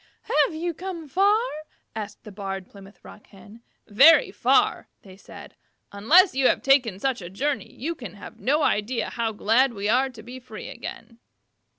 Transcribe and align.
"Have 0.45 0.55
you 0.55 0.73
come 0.73 1.07
far?" 1.07 1.39
asked 1.95 2.23
the 2.23 2.31
Barred 2.31 2.67
Plymouth 2.67 3.05
Rock 3.05 3.27
Hen. 3.27 3.61
"Very 3.87 4.31
far," 4.31 4.87
said 5.15 5.51
they. 5.51 5.95
"Unless 5.99 6.33
you 6.33 6.47
have 6.47 6.63
taken 6.63 6.97
such 6.97 7.21
a 7.21 7.29
journey 7.29 7.71
you 7.71 7.93
can 7.93 8.15
have 8.15 8.39
no 8.39 8.63
idea 8.63 9.11
how 9.11 9.31
glad 9.31 9.73
we 9.75 9.87
are 9.87 10.09
to 10.09 10.23
be 10.23 10.39
free 10.39 10.69
again." 10.69 11.19